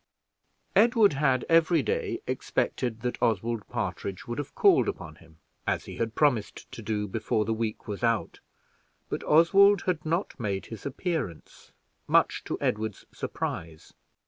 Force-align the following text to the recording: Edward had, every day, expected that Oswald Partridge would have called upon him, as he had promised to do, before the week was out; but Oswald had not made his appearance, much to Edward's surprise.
Edward 0.75 1.13
had, 1.13 1.45
every 1.47 1.83
day, 1.83 2.21
expected 2.25 3.01
that 3.01 3.21
Oswald 3.21 3.67
Partridge 3.69 4.25
would 4.25 4.39
have 4.39 4.55
called 4.55 4.87
upon 4.89 5.17
him, 5.17 5.37
as 5.67 5.85
he 5.85 5.97
had 5.97 6.15
promised 6.15 6.71
to 6.71 6.81
do, 6.81 7.07
before 7.07 7.45
the 7.45 7.53
week 7.53 7.87
was 7.87 8.03
out; 8.03 8.39
but 9.09 9.23
Oswald 9.25 9.83
had 9.83 10.03
not 10.03 10.39
made 10.39 10.65
his 10.65 10.87
appearance, 10.87 11.71
much 12.07 12.43
to 12.45 12.57
Edward's 12.59 13.05
surprise. 13.11 13.93